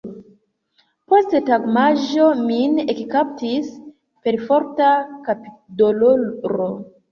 [1.13, 3.71] Post tagmanĝo, min ekkaptis
[4.27, 4.91] perforta
[5.31, 6.75] kapdoloro.